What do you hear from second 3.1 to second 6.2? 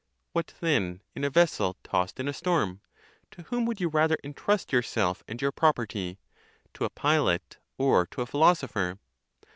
'Towhom would you rather intrust yourself and your property?